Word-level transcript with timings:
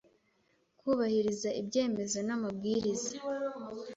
Kubahiriza 0.79 1.49
ibyemezo 1.61 2.19
n 2.27 2.29
amabwiriza 2.35 3.09